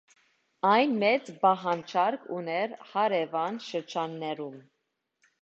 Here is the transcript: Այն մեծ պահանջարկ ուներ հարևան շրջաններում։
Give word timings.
Այն 0.69 0.95
մեծ 1.03 1.29
պահանջարկ 1.43 2.25
ուներ 2.39 2.73
հարևան 2.93 3.61
շրջաններում։ 3.67 4.59